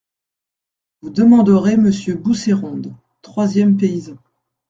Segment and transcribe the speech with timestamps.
[1.01, 2.95] Vous demanderez Monsieur Bousséronde…
[3.21, 4.17] troisième paysan.